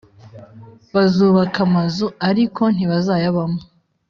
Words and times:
Bazubaka 0.93 1.57
amazu 1.67 2.05
ariko 2.29 2.61
ntibazayabamo 2.75 3.61